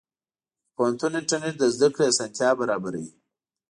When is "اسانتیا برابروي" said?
2.11-3.09